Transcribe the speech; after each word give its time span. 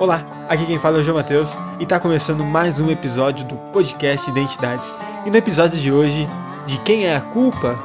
Olá, 0.00 0.24
aqui 0.48 0.64
quem 0.64 0.78
fala 0.78 0.96
é 0.96 1.00
o 1.02 1.04
João 1.04 1.18
Matheus 1.18 1.58
e 1.78 1.82
está 1.82 2.00
começando 2.00 2.42
mais 2.42 2.80
um 2.80 2.90
episódio 2.90 3.46
do 3.46 3.54
podcast 3.70 4.30
Identidades. 4.30 4.96
E 5.26 5.30
no 5.30 5.36
episódio 5.36 5.78
de 5.78 5.92
hoje, 5.92 6.26
de 6.64 6.78
quem 6.78 7.04
é 7.04 7.14
a 7.14 7.20
culpa? 7.20 7.78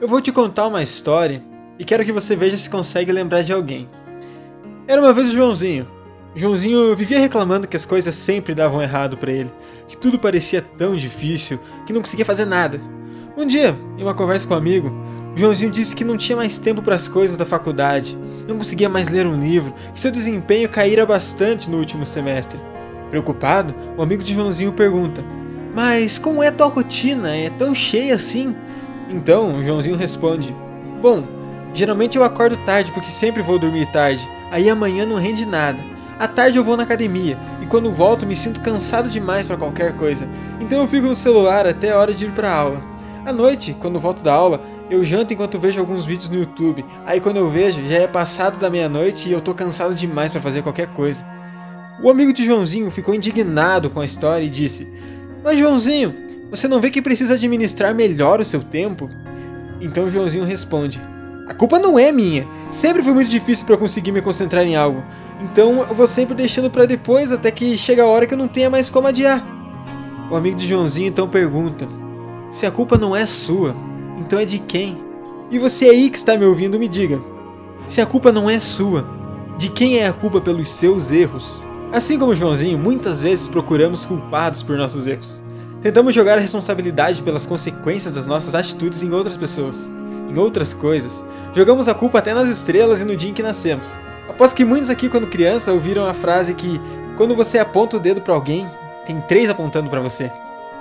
Eu 0.00 0.08
vou 0.08 0.22
te 0.22 0.32
contar 0.32 0.66
uma 0.66 0.82
história 0.82 1.49
e 1.80 1.84
quero 1.84 2.04
que 2.04 2.12
você 2.12 2.36
veja 2.36 2.58
se 2.58 2.68
consegue 2.68 3.10
lembrar 3.10 3.40
de 3.40 3.54
alguém. 3.54 3.88
Era 4.86 5.00
uma 5.00 5.14
vez 5.14 5.30
o 5.30 5.32
Joãozinho. 5.32 5.88
Joãozinho 6.36 6.94
vivia 6.94 7.18
reclamando 7.18 7.66
que 7.66 7.76
as 7.76 7.86
coisas 7.86 8.14
sempre 8.14 8.54
davam 8.54 8.82
errado 8.82 9.16
para 9.16 9.32
ele, 9.32 9.50
que 9.88 9.96
tudo 9.96 10.18
parecia 10.18 10.60
tão 10.60 10.94
difícil 10.94 11.58
que 11.86 11.92
não 11.94 12.02
conseguia 12.02 12.26
fazer 12.26 12.44
nada. 12.44 12.78
Um 13.34 13.46
dia, 13.46 13.74
em 13.96 14.02
uma 14.02 14.12
conversa 14.12 14.46
com 14.46 14.52
um 14.52 14.58
amigo, 14.58 14.92
Joãozinho 15.34 15.70
disse 15.70 15.96
que 15.96 16.04
não 16.04 16.18
tinha 16.18 16.36
mais 16.36 16.58
tempo 16.58 16.82
para 16.82 16.96
as 16.96 17.08
coisas 17.08 17.38
da 17.38 17.46
faculdade, 17.46 18.18
não 18.46 18.58
conseguia 18.58 18.90
mais 18.90 19.08
ler 19.08 19.26
um 19.26 19.40
livro, 19.40 19.72
que 19.94 20.00
seu 20.02 20.10
desempenho 20.10 20.68
caíra 20.68 21.06
bastante 21.06 21.70
no 21.70 21.78
último 21.78 22.04
semestre. 22.04 22.60
Preocupado, 23.08 23.74
o 23.96 24.02
amigo 24.02 24.22
de 24.22 24.34
Joãozinho 24.34 24.72
pergunta: 24.72 25.24
Mas 25.74 26.18
como 26.18 26.42
é 26.42 26.50
tua 26.50 26.66
rotina? 26.66 27.34
É 27.34 27.48
tão 27.48 27.74
cheia 27.74 28.16
assim? 28.16 28.54
Então, 29.08 29.64
Joãozinho 29.64 29.96
responde: 29.96 30.54
Bom, 31.00 31.39
geralmente 31.74 32.16
eu 32.16 32.24
acordo 32.24 32.56
tarde 32.58 32.92
porque 32.92 33.08
sempre 33.08 33.42
vou 33.42 33.58
dormir 33.58 33.86
tarde, 33.86 34.28
aí 34.50 34.68
amanhã 34.68 35.06
não 35.06 35.16
rende 35.16 35.46
nada. 35.46 35.82
À 36.18 36.28
tarde 36.28 36.58
eu 36.58 36.64
vou 36.64 36.76
na 36.76 36.82
academia 36.82 37.38
e 37.62 37.66
quando 37.66 37.92
volto 37.92 38.26
me 38.26 38.36
sinto 38.36 38.60
cansado 38.60 39.08
demais 39.08 39.46
para 39.46 39.56
qualquer 39.56 39.96
coisa, 39.96 40.28
então 40.60 40.80
eu 40.80 40.88
fico 40.88 41.06
no 41.06 41.14
celular 41.14 41.66
até 41.66 41.90
a 41.90 41.98
hora 41.98 42.12
de 42.12 42.26
ir 42.26 42.30
para 42.32 42.52
aula. 42.52 42.80
À 43.24 43.32
noite, 43.32 43.74
quando 43.78 44.00
volto 44.00 44.22
da 44.22 44.32
aula, 44.32 44.62
eu 44.90 45.04
janto 45.04 45.32
enquanto 45.32 45.58
vejo 45.58 45.78
alguns 45.78 46.04
vídeos 46.04 46.28
no 46.28 46.38
YouTube. 46.38 46.84
Aí 47.06 47.20
quando 47.20 47.36
eu 47.36 47.48
vejo, 47.48 47.86
já 47.86 47.96
é 47.96 48.08
passado 48.08 48.58
da 48.58 48.68
meia-noite 48.68 49.28
e 49.28 49.32
eu 49.32 49.40
tô 49.40 49.54
cansado 49.54 49.94
demais 49.94 50.32
para 50.32 50.40
fazer 50.40 50.62
qualquer 50.62 50.88
coisa. 50.88 51.24
O 52.02 52.10
amigo 52.10 52.32
de 52.32 52.44
Joãozinho 52.44 52.90
ficou 52.90 53.14
indignado 53.14 53.88
com 53.88 54.00
a 54.00 54.04
história 54.04 54.44
e 54.44 54.50
disse: 54.50 54.92
Mas 55.44 55.58
Joãozinho, 55.58 56.14
você 56.50 56.66
não 56.66 56.80
vê 56.80 56.90
que 56.90 57.00
precisa 57.00 57.34
administrar 57.34 57.94
melhor 57.94 58.40
o 58.40 58.44
seu 58.44 58.62
tempo? 58.62 59.08
Então 59.80 60.08
Joãozinho 60.08 60.44
responde: 60.44 61.00
A 61.50 61.54
culpa 61.54 61.80
não 61.80 61.98
é 61.98 62.12
minha. 62.12 62.46
Sempre 62.70 63.02
foi 63.02 63.12
muito 63.12 63.28
difícil 63.28 63.66
para 63.66 63.74
eu 63.74 63.78
conseguir 63.78 64.12
me 64.12 64.22
concentrar 64.22 64.64
em 64.64 64.76
algo. 64.76 65.02
Então 65.40 65.80
eu 65.80 65.92
vou 65.96 66.06
sempre 66.06 66.32
deixando 66.32 66.70
para 66.70 66.86
depois 66.86 67.32
até 67.32 67.50
que 67.50 67.76
chega 67.76 68.04
a 68.04 68.06
hora 68.06 68.24
que 68.24 68.34
eu 68.34 68.38
não 68.38 68.46
tenha 68.46 68.70
mais 68.70 68.88
como 68.88 69.08
adiar. 69.08 69.44
O 70.30 70.36
amigo 70.36 70.56
de 70.56 70.64
Joãozinho 70.64 71.08
então 71.08 71.28
pergunta: 71.28 71.88
Se 72.50 72.66
a 72.66 72.70
culpa 72.70 72.96
não 72.96 73.16
é 73.16 73.26
sua, 73.26 73.74
então 74.16 74.38
é 74.38 74.44
de 74.44 74.60
quem? 74.60 75.02
E 75.50 75.58
você 75.58 75.86
aí 75.86 76.08
que 76.08 76.18
está 76.18 76.36
me 76.36 76.44
ouvindo, 76.44 76.78
me 76.78 76.86
diga: 76.86 77.20
Se 77.84 78.00
a 78.00 78.06
culpa 78.06 78.30
não 78.30 78.48
é 78.48 78.60
sua, 78.60 79.04
de 79.58 79.70
quem 79.70 79.98
é 79.98 80.06
a 80.06 80.12
culpa 80.12 80.40
pelos 80.40 80.68
seus 80.68 81.10
erros? 81.10 81.60
Assim 81.92 82.16
como 82.16 82.32
Joãozinho, 82.32 82.78
muitas 82.78 83.18
vezes 83.18 83.48
procuramos 83.48 84.04
culpados 84.04 84.62
por 84.62 84.76
nossos 84.76 85.08
erros. 85.08 85.42
Tentamos 85.82 86.14
jogar 86.14 86.38
a 86.38 86.40
responsabilidade 86.40 87.24
pelas 87.24 87.44
consequências 87.44 88.14
das 88.14 88.28
nossas 88.28 88.54
atitudes 88.54 89.02
em 89.02 89.10
outras 89.12 89.36
pessoas, 89.36 89.90
em 90.30 90.38
outras 90.38 90.72
coisas. 90.72 91.24
Jogamos 91.54 91.88
a 91.88 91.94
culpa 91.94 92.18
até 92.18 92.32
nas 92.32 92.48
estrelas 92.48 93.00
e 93.00 93.04
no 93.04 93.16
dia 93.16 93.30
em 93.30 93.34
que 93.34 93.42
nascemos. 93.42 93.98
Após 94.28 94.52
que 94.52 94.64
muitos 94.64 94.88
aqui, 94.88 95.08
quando 95.08 95.26
criança, 95.26 95.72
ouviram 95.72 96.06
a 96.06 96.14
frase 96.14 96.54
que 96.54 96.80
quando 97.16 97.34
você 97.34 97.58
aponta 97.58 97.96
o 97.96 98.00
dedo 98.00 98.20
para 98.20 98.32
alguém, 98.32 98.66
tem 99.04 99.20
três 99.22 99.50
apontando 99.50 99.90
para 99.90 100.00
você. 100.00 100.30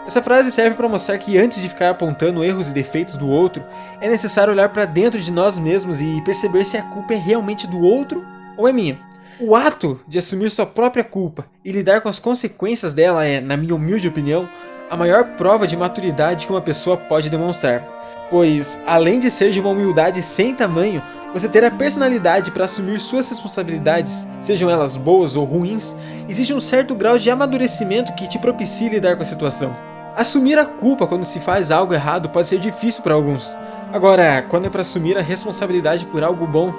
Essa 0.05 0.21
frase 0.21 0.51
serve 0.51 0.75
para 0.75 0.87
mostrar 0.87 1.17
que 1.17 1.37
antes 1.37 1.61
de 1.61 1.69
ficar 1.69 1.89
apontando 1.89 2.43
erros 2.43 2.69
e 2.69 2.73
defeitos 2.73 3.15
do 3.15 3.27
outro, 3.27 3.63
é 3.99 4.07
necessário 4.09 4.53
olhar 4.53 4.69
para 4.69 4.85
dentro 4.85 5.19
de 5.19 5.31
nós 5.31 5.59
mesmos 5.59 5.99
e 6.01 6.21
perceber 6.23 6.63
se 6.63 6.77
a 6.77 6.81
culpa 6.81 7.13
é 7.13 7.17
realmente 7.17 7.67
do 7.67 7.79
outro 7.79 8.25
ou 8.57 8.67
é 8.67 8.71
minha. 8.71 8.99
O 9.39 9.55
ato 9.55 9.99
de 10.07 10.17
assumir 10.17 10.49
sua 10.49 10.65
própria 10.65 11.03
culpa 11.03 11.45
e 11.63 11.71
lidar 11.71 12.01
com 12.01 12.09
as 12.09 12.19
consequências 12.19 12.93
dela 12.93 13.25
é, 13.25 13.39
na 13.39 13.55
minha 13.55 13.75
humilde 13.75 14.07
opinião, 14.07 14.49
a 14.89 14.97
maior 14.97 15.23
prova 15.35 15.67
de 15.67 15.77
maturidade 15.77 16.45
que 16.45 16.51
uma 16.51 16.61
pessoa 16.61 16.97
pode 16.97 17.29
demonstrar. 17.29 17.98
Pois, 18.29 18.79
além 18.85 19.19
de 19.19 19.31
ser 19.31 19.51
de 19.51 19.59
uma 19.59 19.71
humildade 19.71 20.21
sem 20.21 20.53
tamanho, 20.53 21.01
você 21.33 21.47
ter 21.47 21.63
a 21.63 21.71
personalidade 21.71 22.51
para 22.51 22.65
assumir 22.65 22.99
suas 22.99 23.27
responsabilidades, 23.29 24.27
sejam 24.39 24.69
elas 24.69 24.95
boas 24.95 25.35
ou 25.35 25.45
ruins, 25.45 25.95
existe 26.27 26.53
um 26.53 26.59
certo 26.59 26.95
grau 26.95 27.17
de 27.17 27.29
amadurecimento 27.29 28.13
que 28.13 28.27
te 28.27 28.37
propicia 28.39 28.89
lidar 28.89 29.15
com 29.15 29.23
a 29.23 29.25
situação. 29.25 29.75
Assumir 30.15 30.57
a 30.59 30.65
culpa 30.65 31.07
quando 31.07 31.23
se 31.23 31.39
faz 31.39 31.71
algo 31.71 31.93
errado 31.93 32.29
pode 32.29 32.47
ser 32.47 32.59
difícil 32.59 33.03
para 33.03 33.13
alguns. 33.13 33.57
Agora, 33.91 34.43
quando 34.47 34.65
é 34.65 34.69
para 34.69 34.81
assumir 34.81 35.17
a 35.17 35.21
responsabilidade 35.21 36.05
por 36.05 36.23
algo 36.23 36.45
bom, 36.45 36.73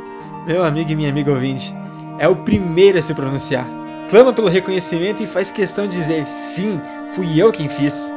meu 0.46 0.62
amigo 0.62 0.90
e 0.90 0.96
minha 0.96 1.10
amiga 1.10 1.32
ouvinte, 1.32 1.74
é 2.18 2.28
o 2.28 2.36
primeiro 2.36 2.98
a 2.98 3.02
se 3.02 3.14
pronunciar. 3.14 3.66
Clama 4.08 4.32
pelo 4.32 4.48
reconhecimento 4.48 5.22
e 5.22 5.26
faz 5.26 5.50
questão 5.50 5.86
de 5.86 5.96
dizer: 5.96 6.28
sim, 6.28 6.80
fui 7.14 7.40
eu 7.40 7.50
quem 7.52 7.68
fiz. 7.68 8.12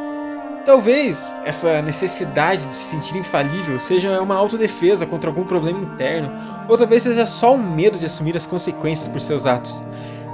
Talvez 0.65 1.29
essa 1.43 1.81
necessidade 1.81 2.65
de 2.65 2.73
se 2.73 2.91
sentir 2.91 3.17
infalível 3.17 3.77
seja 3.81 4.21
uma 4.21 4.35
autodefesa 4.35 5.05
contra 5.05 5.29
algum 5.29 5.43
problema 5.43 5.79
interno, 5.79 6.31
ou 6.69 6.77
talvez 6.77 7.03
seja 7.03 7.25
só 7.25 7.53
um 7.53 7.75
medo 7.75 7.97
de 7.97 8.05
assumir 8.05 8.35
as 8.37 8.45
consequências 8.45 9.09
por 9.09 9.19
seus 9.19 9.45
atos. 9.45 9.83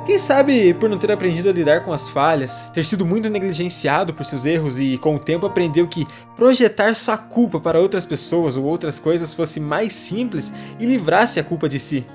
Quem 0.06 0.20
sabe 0.20 0.74
por 0.76 0.88
não 0.88 1.00
ter 1.00 1.12
aprendido 1.12 1.50
a 1.50 1.52
lidar 1.52 1.84
com 1.84 1.92
as 1.92 2.08
falhas, 2.10 2.70
ter 2.70 2.86
sido 2.86 3.06
muito 3.06 3.28
negligenciado 3.30 4.14
por 4.14 4.24
seus 4.24 4.46
erros 4.46 4.80
e 4.80 4.98
com 5.00 5.16
o 5.16 5.20
tempo 5.20 5.48
aprendeu 5.48 5.88
que 5.88 6.06
projetar 6.36 6.96
sua 6.96 7.18
culpa 7.18 7.60
para 7.60 7.80
outras 7.80 8.06
pessoas 8.06 8.56
ou 8.56 8.66
outras 8.66 9.00
coisas 9.00 9.34
fosse 9.34 9.60
mais 9.60 9.94
simples 9.94 10.54
e 10.80 10.86
livrasse 10.86 11.40
a 11.40 11.44
culpa 11.44 11.68
de 11.68 11.80
si. 11.80 12.06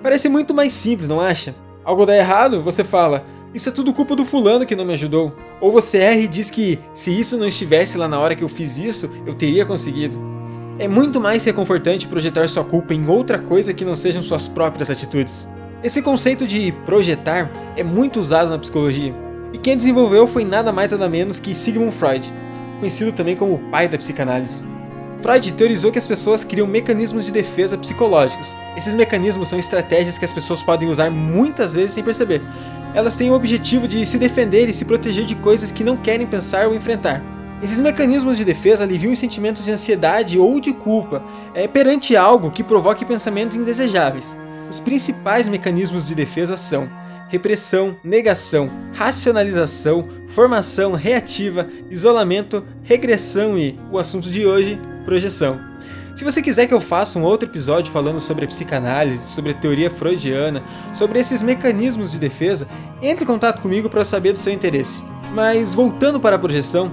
Parece 0.00 0.28
muito 0.28 0.54
mais 0.54 0.72
simples, 0.72 1.08
não 1.08 1.20
acha? 1.20 1.54
Algo 1.84 2.06
dá 2.06 2.16
errado, 2.16 2.62
você 2.62 2.84
fala, 2.84 3.24
isso 3.54 3.68
é 3.68 3.72
tudo 3.72 3.92
culpa 3.92 4.14
do 4.14 4.24
fulano 4.24 4.64
que 4.64 4.76
não 4.76 4.84
me 4.84 4.92
ajudou. 4.92 5.34
Ou 5.60 5.72
você 5.72 5.98
erra 5.98 6.20
e 6.20 6.28
diz 6.28 6.50
que 6.50 6.78
se 6.94 7.10
isso 7.10 7.36
não 7.36 7.48
estivesse 7.48 7.98
lá 7.98 8.06
na 8.06 8.18
hora 8.18 8.36
que 8.36 8.44
eu 8.44 8.48
fiz 8.48 8.78
isso, 8.78 9.10
eu 9.26 9.34
teria 9.34 9.66
conseguido. 9.66 10.18
É 10.78 10.86
muito 10.86 11.20
mais 11.20 11.44
reconfortante 11.44 12.08
projetar 12.08 12.48
sua 12.48 12.64
culpa 12.64 12.94
em 12.94 13.06
outra 13.08 13.38
coisa 13.38 13.74
que 13.74 13.84
não 13.84 13.96
sejam 13.96 14.22
suas 14.22 14.48
próprias 14.48 14.88
atitudes. 14.88 15.48
Esse 15.82 16.00
conceito 16.00 16.46
de 16.46 16.72
projetar 16.86 17.50
é 17.76 17.82
muito 17.82 18.20
usado 18.20 18.50
na 18.50 18.58
psicologia, 18.58 19.14
e 19.52 19.58
quem 19.58 19.76
desenvolveu 19.76 20.26
foi 20.26 20.44
nada 20.44 20.70
mais 20.70 20.92
nada 20.92 21.08
menos 21.08 21.38
que 21.38 21.54
Sigmund 21.54 21.92
Freud, 21.92 22.32
conhecido 22.78 23.12
também 23.12 23.36
como 23.36 23.54
o 23.54 23.70
pai 23.70 23.88
da 23.88 23.98
psicanálise. 23.98 24.58
Freud 25.20 25.52
teorizou 25.52 25.92
que 25.92 25.98
as 25.98 26.06
pessoas 26.06 26.44
criam 26.44 26.66
mecanismos 26.66 27.26
de 27.26 27.32
defesa 27.32 27.76
psicológicos. 27.76 28.54
Esses 28.76 28.94
mecanismos 28.94 29.48
são 29.48 29.58
estratégias 29.58 30.16
que 30.16 30.24
as 30.24 30.32
pessoas 30.32 30.62
podem 30.62 30.88
usar 30.88 31.10
muitas 31.10 31.74
vezes 31.74 31.92
sem 31.92 32.02
perceber. 32.02 32.40
Elas 32.94 33.16
têm 33.16 33.30
o 33.30 33.34
objetivo 33.34 33.86
de 33.86 34.04
se 34.04 34.18
defender 34.18 34.68
e 34.68 34.72
se 34.72 34.84
proteger 34.84 35.24
de 35.24 35.36
coisas 35.36 35.70
que 35.70 35.84
não 35.84 35.96
querem 35.96 36.26
pensar 36.26 36.66
ou 36.66 36.74
enfrentar. 36.74 37.22
Esses 37.62 37.78
mecanismos 37.78 38.38
de 38.38 38.44
defesa 38.44 38.84
aliviam 38.84 39.12
os 39.12 39.18
sentimentos 39.18 39.64
de 39.64 39.70
ansiedade 39.70 40.38
ou 40.38 40.60
de 40.60 40.72
culpa 40.72 41.22
é, 41.54 41.68
perante 41.68 42.16
algo 42.16 42.50
que 42.50 42.64
provoque 42.64 43.04
pensamentos 43.04 43.56
indesejáveis. 43.56 44.36
Os 44.68 44.80
principais 44.80 45.46
mecanismos 45.46 46.06
de 46.06 46.14
defesa 46.14 46.56
são 46.56 46.88
repressão, 47.28 47.96
negação, 48.02 48.68
racionalização, 48.92 50.08
formação 50.26 50.92
reativa, 50.92 51.68
isolamento, 51.88 52.64
regressão 52.82 53.56
e, 53.56 53.78
o 53.92 53.98
assunto 53.98 54.28
de 54.28 54.44
hoje, 54.44 54.80
projeção. 55.04 55.69
Se 56.20 56.24
você 56.24 56.42
quiser 56.42 56.66
que 56.66 56.74
eu 56.74 56.82
faça 56.82 57.18
um 57.18 57.22
outro 57.22 57.48
episódio 57.48 57.90
falando 57.90 58.20
sobre 58.20 58.46
psicanálise, 58.46 59.32
sobre 59.32 59.52
a 59.52 59.54
teoria 59.54 59.90
freudiana, 59.90 60.62
sobre 60.92 61.18
esses 61.18 61.40
mecanismos 61.40 62.12
de 62.12 62.18
defesa, 62.18 62.68
entre 63.00 63.24
em 63.24 63.26
contato 63.26 63.62
comigo 63.62 63.88
para 63.88 64.04
saber 64.04 64.34
do 64.34 64.38
seu 64.38 64.52
interesse. 64.52 65.02
Mas 65.32 65.74
voltando 65.74 66.20
para 66.20 66.36
a 66.36 66.38
projeção, 66.38 66.92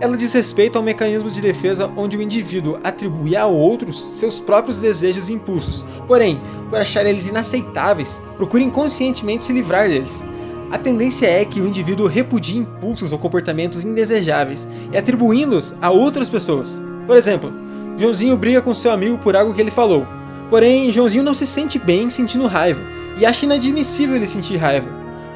ela 0.00 0.16
diz 0.16 0.32
respeito 0.32 0.76
ao 0.76 0.82
mecanismo 0.82 1.30
de 1.30 1.40
defesa 1.40 1.88
onde 1.96 2.16
o 2.16 2.20
indivíduo 2.20 2.80
atribui 2.82 3.36
a 3.36 3.46
outros 3.46 4.04
seus 4.04 4.40
próprios 4.40 4.80
desejos 4.80 5.28
e 5.28 5.34
impulsos, 5.34 5.84
porém, 6.08 6.40
por 6.68 6.80
achar 6.80 7.06
eles 7.06 7.28
inaceitáveis, 7.28 8.20
procura 8.36 8.64
inconscientemente 8.64 9.44
se 9.44 9.52
livrar 9.52 9.88
deles. 9.88 10.24
A 10.68 10.78
tendência 10.78 11.28
é 11.28 11.44
que 11.44 11.60
o 11.60 11.66
indivíduo 11.68 12.08
repudie 12.08 12.58
impulsos 12.58 13.12
ou 13.12 13.20
comportamentos 13.20 13.84
indesejáveis 13.84 14.66
e 14.92 14.98
atribuindo-os 14.98 15.76
a 15.80 15.92
outras 15.92 16.28
pessoas. 16.28 16.82
Por 17.06 17.16
exemplo, 17.16 17.67
Joãozinho 17.98 18.36
briga 18.36 18.62
com 18.62 18.72
seu 18.72 18.92
amigo 18.92 19.18
por 19.18 19.34
algo 19.34 19.52
que 19.52 19.60
ele 19.60 19.72
falou. 19.72 20.06
Porém, 20.48 20.92
Joãozinho 20.92 21.24
não 21.24 21.34
se 21.34 21.44
sente 21.44 21.80
bem 21.80 22.08
sentindo 22.08 22.46
raiva 22.46 22.80
e 23.18 23.26
acha 23.26 23.44
inadmissível 23.44 24.14
ele 24.14 24.26
sentir 24.26 24.56
raiva. 24.56 24.88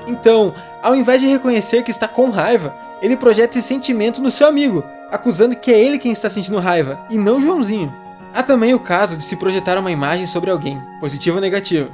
Então, 0.06 0.54
ao 0.80 0.94
invés 0.94 1.20
de 1.20 1.26
reconhecer 1.26 1.82
que 1.82 1.90
está 1.90 2.06
com 2.06 2.30
raiva, 2.30 2.72
ele 3.02 3.16
projeta 3.16 3.58
esse 3.58 3.66
sentimento 3.66 4.22
no 4.22 4.30
seu 4.30 4.46
amigo, 4.46 4.84
acusando 5.10 5.56
que 5.56 5.72
é 5.72 5.78
ele 5.78 5.98
quem 5.98 6.12
está 6.12 6.28
sentindo 6.30 6.60
raiva 6.60 7.04
e 7.10 7.18
não 7.18 7.40
Joãozinho. 7.42 7.92
Há 8.32 8.44
também 8.44 8.72
o 8.74 8.80
caso 8.80 9.16
de 9.16 9.24
se 9.24 9.36
projetar 9.36 9.76
uma 9.76 9.90
imagem 9.90 10.24
sobre 10.24 10.50
alguém, 10.50 10.80
positiva 11.00 11.36
ou 11.36 11.42
negativa. 11.42 11.90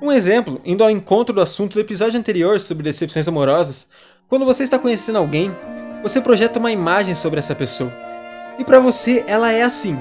Um 0.00 0.12
exemplo, 0.12 0.60
indo 0.64 0.84
ao 0.84 0.90
encontro 0.90 1.34
do 1.34 1.40
assunto 1.40 1.74
do 1.74 1.80
episódio 1.80 2.18
anterior 2.18 2.60
sobre 2.60 2.84
decepções 2.84 3.26
amorosas, 3.26 3.88
quando 4.28 4.44
você 4.44 4.62
está 4.62 4.78
conhecendo 4.78 5.18
alguém, 5.18 5.54
você 6.02 6.20
projeta 6.20 6.58
uma 6.60 6.70
imagem 6.70 7.14
sobre 7.14 7.38
essa 7.38 7.54
pessoa. 7.54 8.03
E 8.58 8.64
para 8.64 8.80
você 8.80 9.24
ela 9.26 9.52
é 9.52 9.62
assim. 9.62 9.98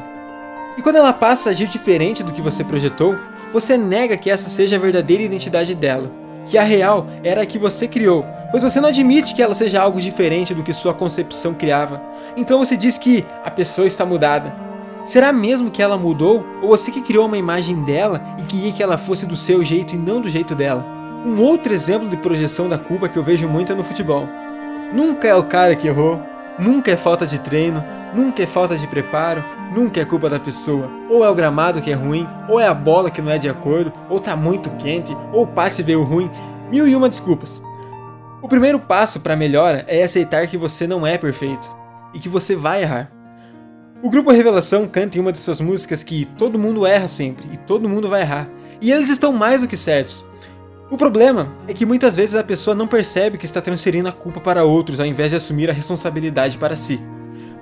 E 0.78 0.82
quando 0.82 0.96
ela 0.96 1.14
passa 1.14 1.50
a 1.50 1.52
agir 1.52 1.68
diferente 1.68 2.24
do 2.24 2.32
que 2.32 2.42
você 2.42 2.64
projetou, 2.64 3.16
você 3.52 3.78
nega 3.78 4.18
que 4.18 4.30
essa 4.30 4.50
seja 4.50 4.76
a 4.76 4.80
verdadeira 4.80 5.24
identidade 5.24 5.76
dela, 5.76 6.12
que 6.46 6.58
a 6.58 6.64
real 6.64 7.08
era 7.24 7.44
a 7.44 7.46
que 7.46 7.60
você 7.60 7.88
criou, 7.88 8.26
pois 8.50 8.64
você 8.64 8.82
não 8.82 8.90
admite 8.90 9.36
que 9.36 9.42
ela 9.42 9.54
seja 9.54 9.82
algo 9.82 10.02
diferente 10.02 10.54
do 10.54 10.64
que 10.64 10.74
sua 10.74 10.94
concepção 10.94 11.54
criava. 11.54 12.02
Então 12.36 12.58
você 12.58 12.76
diz 12.76 12.98
que 12.98 13.24
a 13.44 13.52
pessoa 13.52 13.88
está 13.88 14.06
mudada. 14.06 14.56
Será 15.06 15.32
mesmo 15.34 15.70
que 15.70 15.82
ela 15.82 15.98
mudou? 15.98 16.46
Ou 16.62 16.70
você 16.70 16.90
que 16.90 17.02
criou 17.02 17.26
uma 17.28 17.38
imagem 17.38 17.84
dela 17.84 18.22
e 18.40 18.44
queria 18.44 18.72
que 18.72 18.82
ela 18.82 18.98
fosse 18.98 19.26
do 19.26 19.38
seu 19.38 19.64
jeito 19.64 19.96
e 19.96 19.98
não 19.98 20.22
do 20.22 20.30
jeito 20.30 20.56
dela? 20.56 20.86
Um 21.26 21.42
outro 21.42 21.74
exemplo 21.74 22.10
de 22.10 22.18
projeção 22.18 22.68
da 22.68 22.78
culpa 22.78 23.08
que 23.08 23.18
eu 23.18 23.24
vejo 23.24 23.48
muito 23.48 23.72
é 23.72 23.76
no 23.76 23.84
futebol. 23.84 24.28
Nunca 24.92 25.28
é 25.28 25.36
o 25.36 25.44
cara 25.44 25.76
que 25.76 25.88
errou, 25.88 26.22
nunca 26.58 26.92
é 26.92 26.98
falta 26.98 27.28
de 27.28 27.40
treino, 27.40 27.84
nunca 28.14 28.44
é 28.44 28.48
falta 28.48 28.78
de 28.78 28.88
preparo, 28.88 29.44
nunca 29.74 30.00
é 30.00 30.06
culpa 30.06 30.30
da 30.30 30.40
pessoa. 30.40 30.90
Ou 31.10 31.24
é 31.24 31.30
o 31.30 31.36
gramado 31.36 31.82
que 31.82 31.92
é 31.92 31.94
ruim, 31.94 32.28
ou 32.48 32.60
é 32.60 32.68
a 32.68 32.74
bola 32.74 33.12
que 33.12 33.22
não 33.22 33.32
é 33.32 33.38
de 33.38 33.50
acordo, 33.50 33.92
ou 34.10 34.20
tá 34.20 34.36
muito 34.36 34.70
quente, 34.72 35.16
ou 35.32 35.44
o 35.44 35.48
passe 35.48 35.84
veio 35.84 36.04
ruim, 36.04 36.30
mil 36.70 36.88
e 36.88 36.96
uma 36.96 37.10
desculpas. 37.10 37.62
O 38.42 38.48
primeiro 38.48 38.80
passo 38.80 39.22
para 39.22 39.36
melhora 39.36 39.86
é 39.88 40.04
aceitar 40.04 40.48
que 40.48 40.58
você 40.58 40.86
não 40.86 41.08
é 41.08 41.18
perfeito 41.18 41.70
e 42.14 42.20
que 42.20 42.30
você 42.30 42.56
vai 42.56 42.82
errar. 42.82 43.10
O 44.02 44.10
grupo 44.10 44.32
Revelação 44.32 44.86
canta 44.86 45.18
em 45.18 45.22
uma 45.22 45.32
de 45.32 45.38
suas 45.38 45.62
músicas 45.62 46.04
que 46.04 46.26
todo 46.26 46.60
mundo 46.60 46.86
erra 46.86 47.08
sempre 47.08 47.48
e 47.54 47.58
todo 47.58 47.88
mundo 47.88 48.10
vai 48.10 48.22
errar. 48.22 48.50
E 48.82 48.92
eles 48.92 49.08
estão 49.08 49.32
mais 49.32 49.62
do 49.62 49.68
que 49.68 49.78
certos. 49.78 50.26
O 50.92 50.98
problema 50.98 51.54
é 51.70 51.74
que 51.74 51.86
muitas 51.86 52.16
vezes 52.16 52.36
a 52.36 52.44
pessoa 52.44 52.76
não 52.76 52.86
percebe 52.86 53.38
que 53.38 53.46
está 53.46 53.62
transferindo 53.62 54.10
a 54.10 54.12
culpa 54.12 54.42
para 54.42 54.66
outros 54.66 55.00
ao 55.00 55.06
invés 55.06 55.32
de 55.32 55.38
assumir 55.38 55.70
a 55.70 55.74
responsabilidade 55.74 56.58
para 56.58 56.76
si. 56.76 57.00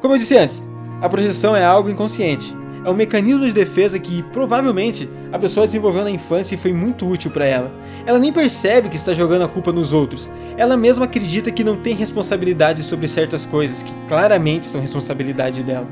Como 0.01 0.15
eu 0.15 0.17
disse 0.17 0.35
antes, 0.35 0.63
a 0.99 1.07
projeção 1.07 1.55
é 1.55 1.63
algo 1.63 1.87
inconsciente. 1.87 2.57
É 2.83 2.89
um 2.89 2.95
mecanismo 2.95 3.45
de 3.45 3.53
defesa 3.53 3.99
que 3.99 4.23
provavelmente 4.33 5.07
a 5.31 5.37
pessoa 5.37 5.67
desenvolveu 5.67 6.03
na 6.03 6.09
infância 6.09 6.55
e 6.55 6.57
foi 6.57 6.73
muito 6.73 7.07
útil 7.07 7.29
para 7.29 7.45
ela. 7.45 7.71
Ela 8.03 8.17
nem 8.17 8.33
percebe 8.33 8.89
que 8.89 8.95
está 8.95 9.13
jogando 9.13 9.43
a 9.43 9.47
culpa 9.47 9.71
nos 9.71 9.93
outros. 9.93 10.31
Ela 10.57 10.75
mesma 10.75 11.05
acredita 11.05 11.51
que 11.51 11.63
não 11.63 11.77
tem 11.77 11.93
responsabilidade 11.93 12.81
sobre 12.81 13.07
certas 13.07 13.45
coisas 13.45 13.83
que 13.83 13.93
claramente 14.07 14.65
são 14.65 14.81
responsabilidade 14.81 15.61
dela. 15.61 15.87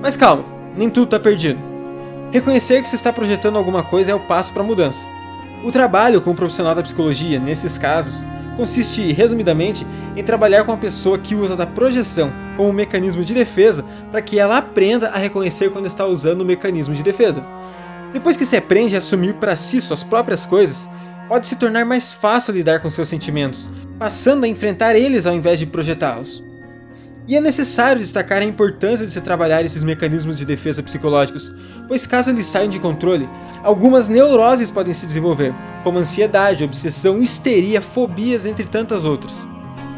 Mas 0.00 0.16
calma, 0.16 0.44
nem 0.76 0.88
tudo 0.88 1.06
está 1.06 1.18
perdido. 1.18 1.58
Reconhecer 2.30 2.80
que 2.80 2.88
se 2.88 2.94
está 2.94 3.12
projetando 3.12 3.58
alguma 3.58 3.82
coisa 3.82 4.12
é 4.12 4.14
o 4.14 4.20
passo 4.20 4.52
para 4.52 4.62
a 4.62 4.66
mudança. 4.66 5.04
O 5.64 5.72
trabalho 5.72 6.20
com 6.20 6.30
o 6.30 6.36
profissional 6.36 6.76
da 6.76 6.82
psicologia, 6.82 7.40
nesses 7.40 7.76
casos, 7.76 8.24
consiste, 8.56 9.12
resumidamente, 9.12 9.84
em 10.14 10.22
trabalhar 10.22 10.62
com 10.62 10.70
a 10.70 10.76
pessoa 10.76 11.18
que 11.18 11.34
usa 11.34 11.56
da 11.56 11.66
projeção 11.66 12.45
como 12.56 12.70
um 12.70 12.72
mecanismo 12.72 13.24
de 13.24 13.34
defesa 13.34 13.84
para 14.10 14.22
que 14.22 14.38
ela 14.38 14.58
aprenda 14.58 15.08
a 15.08 15.18
reconhecer 15.18 15.70
quando 15.70 15.86
está 15.86 16.06
usando 16.06 16.40
o 16.40 16.44
mecanismo 16.44 16.94
de 16.94 17.02
defesa. 17.02 17.44
Depois 18.12 18.36
que 18.36 18.46
se 18.46 18.56
aprende 18.56 18.94
a 18.94 18.98
assumir 18.98 19.34
para 19.34 19.54
si 19.54 19.80
suas 19.80 20.02
próprias 20.02 20.46
coisas, 20.46 20.88
pode 21.28 21.46
se 21.46 21.56
tornar 21.56 21.84
mais 21.84 22.12
fácil 22.12 22.54
lidar 22.54 22.80
com 22.80 22.88
seus 22.88 23.08
sentimentos, 23.08 23.70
passando 23.98 24.44
a 24.44 24.48
enfrentar 24.48 24.96
eles 24.96 25.26
ao 25.26 25.34
invés 25.34 25.58
de 25.58 25.66
projetá-los. 25.66 26.44
E 27.28 27.34
é 27.34 27.40
necessário 27.40 28.00
destacar 28.00 28.40
a 28.40 28.44
importância 28.44 29.04
de 29.04 29.10
se 29.10 29.20
trabalhar 29.20 29.64
esses 29.64 29.82
mecanismos 29.82 30.38
de 30.38 30.44
defesa 30.44 30.80
psicológicos, 30.82 31.52
pois 31.88 32.06
caso 32.06 32.30
eles 32.30 32.46
saiam 32.46 32.70
de 32.70 32.78
controle, 32.78 33.28
algumas 33.64 34.08
neuroses 34.08 34.70
podem 34.70 34.94
se 34.94 35.06
desenvolver, 35.06 35.52
como 35.82 35.98
ansiedade, 35.98 36.62
obsessão, 36.62 37.20
histeria, 37.20 37.82
fobias, 37.82 38.46
entre 38.46 38.64
tantas 38.66 39.04
outras. 39.04 39.46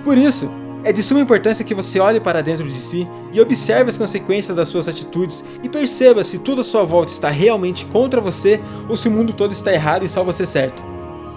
Por 0.05 0.17
isso, 0.17 0.51
é 0.89 0.93
de 0.93 1.03
suma 1.03 1.21
importância 1.21 1.67
que 1.67 1.75
você 1.75 2.01
olhe 2.01 2.19
para 2.19 2.43
dentro 2.43 2.67
de 2.67 2.73
si 2.73 3.07
e 3.31 3.39
observe 3.43 3.91
as 3.91 3.99
consequências 3.99 4.57
das 4.57 4.69
suas 4.69 4.89
atitudes 4.89 5.45
e 5.63 5.69
perceba 5.69 6.25
se 6.25 6.39
tudo 6.39 6.63
à 6.63 6.65
sua 6.65 6.83
volta 6.83 7.13
está 7.13 7.29
realmente 7.29 7.85
contra 7.85 8.23
você 8.23 8.59
ou 8.89 8.97
se 8.97 9.07
o 9.07 9.11
mundo 9.11 9.35
todo 9.35 9.53
está 9.53 9.71
errado 9.71 10.07
e 10.07 10.09
só 10.09 10.25
você 10.25 10.47
certo. 10.47 10.83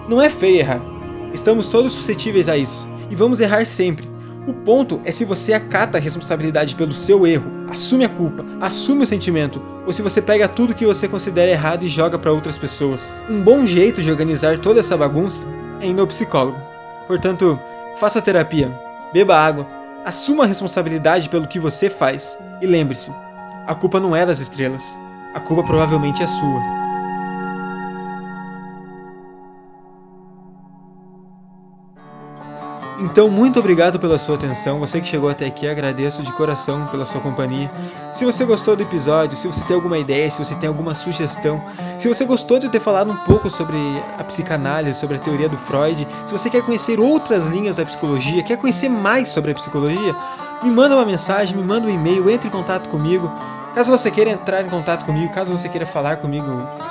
Não 0.07 0.21
é 0.21 0.30
feio 0.30 0.59
errar. 0.59 0.81
Estamos 1.33 1.68
todos 1.68 1.92
suscetíveis 1.92 2.48
a 2.48 2.56
isso 2.56 2.88
e 3.09 3.15
vamos 3.15 3.42
errar 3.42 3.65
sempre. 3.65 4.09
O 4.48 4.53
ponto 4.53 5.01
é 5.03 5.12
se 5.12 5.25
você 5.25 5.51
acata 5.51 5.97
a 5.97 6.01
responsabilidade 6.01 6.74
pelo 6.74 6.94
seu 6.94 7.27
erro, 7.27 7.51
assume 7.69 8.06
a 8.06 8.09
culpa, 8.09 8.45
assume 8.62 9.04
o 9.04 9.07
sentimento, 9.07 9.62
ou 9.86 9.92
se 9.92 10.01
você 10.01 10.21
pega 10.21 10.47
tudo 10.47 10.74
que 10.74 10.86
você 10.86 11.09
considera 11.09 11.51
errado 11.51 11.83
e 11.83 11.89
joga 11.89 12.18
para 12.18 12.31
outras 12.31 12.57
pessoas. 12.57 13.18
Um 13.30 13.42
bom 13.42 13.65
jeito 13.65 14.01
de 14.01 14.09
organizar 14.09 14.59
toda 14.59 14.80
essa 14.80 14.95
bagunça 14.95 15.45
é 15.81 15.88
ir 15.88 15.94
no 15.94 16.07
psicólogo. 16.07 16.57
Portanto, 17.06 17.59
faça 17.97 18.21
terapia, 18.21 18.71
beba 19.13 19.38
água, 19.38 19.68
assuma 20.06 20.44
a 20.44 20.48
responsabilidade 20.48 21.30
pelo 21.30 21.48
que 21.48 21.60
você 21.60 21.90
faz. 21.90 22.38
E 22.62 22.66
lembre-se: 22.66 23.12
a 23.68 23.75
culpa 23.75 24.00
não 24.00 24.16
é 24.16 24.25
das 24.25 24.40
estrelas, 24.40 24.98
a 25.34 25.40
culpa 25.40 25.63
provavelmente 25.63 26.24
é 26.24 26.28
sua. 26.28 26.81
Então, 33.01 33.27
muito 33.27 33.57
obrigado 33.57 34.00
pela 34.00 34.19
sua 34.19 34.36
atenção. 34.36 34.80
Você 34.80 35.01
que 35.01 35.07
chegou 35.07 35.27
até 35.27 35.48
aqui, 35.48 35.68
agradeço 35.68 36.21
de 36.21 36.31
coração 36.33 36.86
pela 36.86 37.03
sua 37.03 37.19
companhia. 37.19 37.68
Se 38.13 38.24
você 38.24 38.45
gostou 38.45 38.75
do 38.75 38.83
episódio, 38.83 39.36
se 39.36 39.48
você 39.48 39.65
tem 39.65 39.75
alguma 39.75 39.98
ideia, 39.98 40.30
se 40.30 40.38
você 40.38 40.53
tem 40.53 40.68
alguma 40.68 40.94
sugestão, 40.94 41.63
se 41.98 42.07
você 42.07 42.24
gostou 42.25 42.59
de 42.59 42.68
eu 42.68 42.71
ter 42.71 42.80
falado 42.80 43.12
um 43.12 43.15
pouco 43.15 43.50
sobre 43.50 43.75
a 44.19 44.24
psicanálise, 44.24 45.00
sobre 45.00 45.15
a 45.15 45.19
teoria 45.19 45.50
do 45.50 45.57
Freud, 45.57 46.07
se 46.27 46.31
você 46.31 46.48
quer 46.48 46.62
conhecer 46.62 47.00
outras 47.00 47.48
linhas 47.48 47.77
da 47.77 47.86
psicologia, 47.86 48.44
quer 48.44 48.57
conhecer 48.57 48.88
mais 48.88 49.30
sobre 49.30 49.50
a 49.50 49.56
psicologia, 49.56 50.15
me 50.62 50.69
manda 50.69 50.95
uma 50.95 51.06
mensagem, 51.06 51.57
me 51.57 51.63
manda 51.63 51.88
um 51.88 51.89
e-mail, 51.89 52.30
entre 52.30 52.50
em 52.50 52.51
contato 52.51 52.88
comigo. 52.88 53.31
Caso 53.74 53.89
você 53.89 54.12
queira 54.12 54.30
entrar 54.30 54.62
em 54.62 54.69
contato 54.69 55.07
comigo, 55.07 55.33
caso 55.33 55.51
você 55.51 55.68
queira 55.68 55.88
falar 55.88 56.18
comigo 56.18 56.45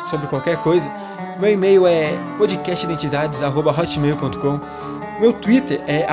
sobre 0.08 0.26
qualquer 0.26 0.56
coisa, 0.56 0.90
meu 1.38 1.52
e-mail 1.52 1.86
é 1.86 2.18
podcastidentidades.hotmail.com 2.36 4.89
meu 5.20 5.32
Twitter 5.32 5.82
é 5.87 6.06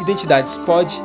identidadespod. 0.00 1.02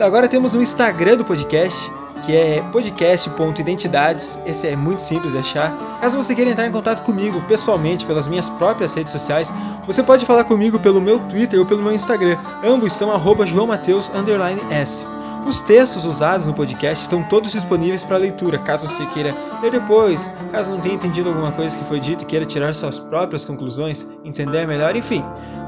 Agora 0.00 0.28
temos 0.28 0.54
um 0.54 0.60
Instagram 0.60 1.16
do 1.16 1.24
podcast, 1.24 1.90
que 2.24 2.34
é 2.34 2.60
podcast.identidades. 2.72 4.38
Esse 4.44 4.66
é 4.66 4.76
muito 4.76 5.00
simples 5.00 5.32
de 5.32 5.38
achar. 5.38 5.72
Caso 6.00 6.16
você 6.16 6.34
queira 6.34 6.50
entrar 6.50 6.66
em 6.66 6.72
contato 6.72 7.02
comigo 7.02 7.40
pessoalmente 7.42 8.04
pelas 8.04 8.26
minhas 8.26 8.48
próprias 8.48 8.92
redes 8.94 9.12
sociais, 9.12 9.52
você 9.86 10.02
pode 10.02 10.26
falar 10.26 10.44
comigo 10.44 10.80
pelo 10.80 11.00
meu 11.00 11.18
Twitter 11.20 11.60
ou 11.60 11.66
pelo 11.66 11.82
meu 11.82 11.92
Instagram. 11.92 12.38
Ambos 12.64 12.92
são 12.92 13.12
joãomateus_s. 13.46 15.13
Os 15.46 15.60
textos 15.60 16.06
usados 16.06 16.46
no 16.46 16.54
podcast 16.54 17.04
estão 17.04 17.22
todos 17.22 17.52
disponíveis 17.52 18.02
para 18.02 18.16
leitura, 18.16 18.58
caso 18.58 18.88
você 18.88 19.04
queira 19.06 19.34
ler 19.60 19.72
depois, 19.72 20.32
caso 20.50 20.70
não 20.70 20.80
tenha 20.80 20.94
entendido 20.94 21.28
alguma 21.28 21.52
coisa 21.52 21.76
que 21.76 21.84
foi 21.84 22.00
dita 22.00 22.24
e 22.24 22.26
queira 22.26 22.46
tirar 22.46 22.74
suas 22.74 22.98
próprias 22.98 23.44
conclusões, 23.44 24.08
entender 24.24 24.66
melhor, 24.66 24.96
enfim. 24.96 25.22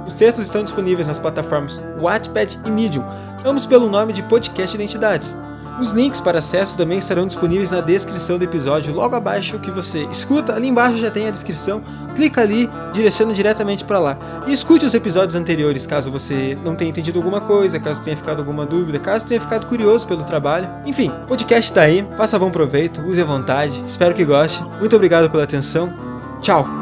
Os 0.06 0.14
textos 0.14 0.44
estão 0.44 0.62
disponíveis 0.62 1.08
nas 1.08 1.20
plataformas 1.20 1.82
Wattpad 2.00 2.58
e 2.64 2.70
Medium, 2.70 3.04
ambos 3.44 3.66
pelo 3.66 3.90
nome 3.90 4.14
de 4.14 4.22
Podcast 4.22 4.74
Identidades. 4.74 5.36
Os 5.80 5.92
links 5.92 6.20
para 6.20 6.38
acesso 6.38 6.76
também 6.76 6.98
estarão 6.98 7.26
disponíveis 7.26 7.70
na 7.70 7.80
descrição 7.80 8.38
do 8.38 8.44
episódio, 8.44 8.94
logo 8.94 9.14
abaixo 9.14 9.58
que 9.58 9.70
você 9.70 10.06
escuta, 10.10 10.54
ali 10.54 10.68
embaixo 10.68 10.98
já 10.98 11.10
tem 11.10 11.28
a 11.28 11.30
descrição, 11.30 11.82
clica 12.14 12.40
ali, 12.40 12.68
direciona 12.92 13.34
diretamente 13.34 13.84
para 13.84 13.98
lá. 13.98 14.18
E 14.46 14.52
escute 14.52 14.86
os 14.86 14.94
episódios 14.94 15.34
anteriores 15.34 15.86
caso 15.86 16.10
você 16.10 16.56
não 16.64 16.74
tenha 16.74 16.90
entendido 16.90 17.18
alguma 17.18 17.40
coisa, 17.40 17.78
caso 17.78 18.02
tenha 18.02 18.16
ficado 18.16 18.38
alguma 18.38 18.64
dúvida, 18.64 18.98
caso 18.98 19.26
tenha 19.26 19.40
ficado 19.40 19.66
curioso 19.66 20.06
pelo 20.08 20.24
trabalho. 20.24 20.68
Enfim, 20.86 21.10
o 21.24 21.26
podcast 21.26 21.72
tá 21.72 21.82
aí, 21.82 22.06
faça 22.16 22.38
bom 22.38 22.50
proveito, 22.50 23.02
use 23.02 23.20
à 23.20 23.24
vontade, 23.24 23.84
espero 23.86 24.14
que 24.14 24.24
goste. 24.24 24.62
Muito 24.80 24.96
obrigado 24.96 25.30
pela 25.30 25.44
atenção. 25.44 25.92
Tchau! 26.40 26.75